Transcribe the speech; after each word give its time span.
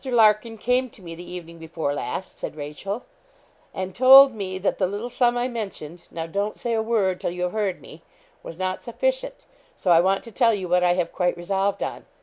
Larkin 0.03 0.57
came 0.57 0.89
to 0.89 1.01
me 1.03 1.13
the 1.13 1.31
evening 1.31 1.59
before 1.59 1.93
last,' 1.93 2.39
said 2.39 2.55
Rachel, 2.55 3.03
'and 3.71 3.93
told 3.93 4.33
me 4.33 4.57
that 4.57 4.79
the 4.79 4.87
little 4.87 5.11
sum 5.11 5.37
I 5.37 5.47
mentioned 5.47 6.07
now 6.09 6.25
don't 6.25 6.57
say 6.57 6.73
a 6.73 6.81
word 6.81 7.21
till 7.21 7.29
you 7.29 7.43
have 7.43 7.51
heard 7.53 7.81
me 7.83 8.01
was 8.41 8.57
not 8.57 8.81
sufficient; 8.81 9.45
so 9.75 9.91
I 9.91 9.99
want 10.01 10.23
to 10.23 10.31
tell 10.31 10.55
you 10.55 10.67
what 10.67 10.83
I 10.83 10.93
have 10.93 11.11
quite 11.11 11.37
resolved 11.37 11.83
on. 11.83 12.07